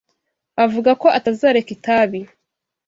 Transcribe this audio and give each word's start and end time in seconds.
Avuga 0.63 0.91
ko 1.01 1.07
atazareka 1.17 1.69
itabi. 1.77 2.19